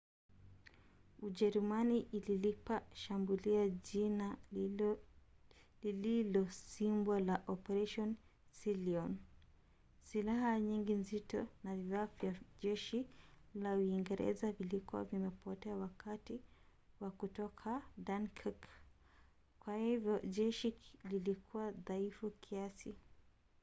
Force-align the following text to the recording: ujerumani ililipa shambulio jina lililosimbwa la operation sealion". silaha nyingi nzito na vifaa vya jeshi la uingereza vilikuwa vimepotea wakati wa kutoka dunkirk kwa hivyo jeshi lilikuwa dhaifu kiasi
ujerumani 1.21 1.99
ililipa 1.99 2.81
shambulio 2.93 3.69
jina 3.69 4.37
lililosimbwa 5.83 7.19
la 7.19 7.43
operation 7.47 8.15
sealion". 8.51 9.17
silaha 10.03 10.59
nyingi 10.59 10.93
nzito 10.93 11.47
na 11.63 11.75
vifaa 11.75 12.05
vya 12.21 12.35
jeshi 12.61 13.07
la 13.55 13.75
uingereza 13.75 14.51
vilikuwa 14.51 15.03
vimepotea 15.03 15.75
wakati 15.77 16.41
wa 16.99 17.11
kutoka 17.11 17.81
dunkirk 17.97 18.67
kwa 19.59 19.77
hivyo 19.77 20.19
jeshi 20.19 20.77
lilikuwa 21.09 21.71
dhaifu 21.71 22.29
kiasi 22.31 22.95